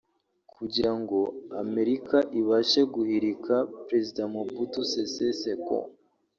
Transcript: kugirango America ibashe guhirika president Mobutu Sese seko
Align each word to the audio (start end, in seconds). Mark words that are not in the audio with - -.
kugirango 0.55 1.17
America 1.63 2.17
ibashe 2.39 2.81
guhirika 2.93 3.55
president 3.85 4.29
Mobutu 4.35 4.79
Sese 4.91 5.25
seko 5.41 5.77